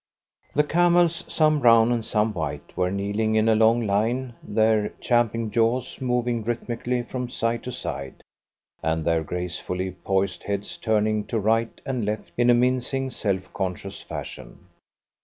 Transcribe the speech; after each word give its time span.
The 0.55 0.63
camels, 0.63 1.23
some 1.27 1.59
brown 1.59 1.91
and 1.91 2.03
some 2.03 2.33
white, 2.33 2.75
were 2.75 2.89
kneeling 2.89 3.35
in 3.35 3.47
a 3.47 3.53
long 3.53 3.85
line, 3.85 4.33
their 4.41 4.89
champing 4.99 5.51
jaws 5.51 6.01
moving 6.01 6.43
rhythmically 6.43 7.03
from 7.03 7.29
side 7.29 7.61
to 7.65 7.71
side, 7.71 8.23
and 8.81 9.05
their 9.05 9.23
gracefully 9.23 9.91
poised 9.91 10.41
heads 10.45 10.75
turning 10.77 11.25
to 11.25 11.39
right 11.39 11.79
and 11.85 12.03
left 12.03 12.31
in 12.35 12.49
a 12.49 12.55
mincing, 12.55 13.11
self 13.11 13.53
conscious 13.53 14.01
fashion. 14.01 14.69